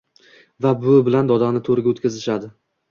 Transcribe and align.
Va 0.65 0.71
buvi 0.85 1.03
bilan 1.11 1.31
dodani 1.33 1.65
to’riga 1.69 1.95
o’tkazishadi. 1.95 2.55